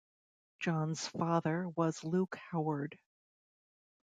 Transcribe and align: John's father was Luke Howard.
John's 0.59 1.07
father 1.07 1.69
was 1.69 2.03
Luke 2.03 2.35
Howard. 2.49 2.97